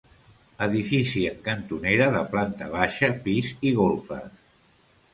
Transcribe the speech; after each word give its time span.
Edifici 0.65 1.25
en 1.33 1.37
cantonera 1.49 2.09
de 2.17 2.23
planta 2.33 2.73
baixa, 2.79 3.13
pis 3.29 3.55
i 3.71 3.79
golfes. 3.85 4.47